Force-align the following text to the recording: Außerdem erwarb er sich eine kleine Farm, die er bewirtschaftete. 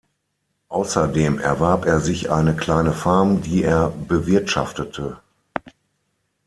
Außerdem 0.69 1.37
erwarb 1.37 1.85
er 1.85 1.99
sich 1.99 2.31
eine 2.31 2.55
kleine 2.55 2.91
Farm, 2.91 3.43
die 3.43 3.61
er 3.61 3.89
bewirtschaftete. 3.91 5.21